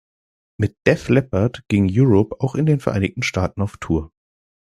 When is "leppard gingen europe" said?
1.09-2.35